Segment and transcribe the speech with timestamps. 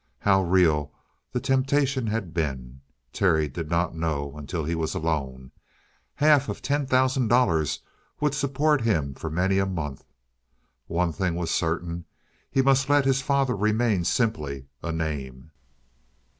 [0.21, 0.91] How real
[1.31, 2.81] the temptation had been,
[3.13, 5.51] Terry did not know until he was alone.
[6.15, 7.81] Half of ten thousand dollars
[8.19, 10.03] would support him for many a month.
[10.87, 12.05] One thing was certain.
[12.49, 15.51] He must let his father remain simply a name.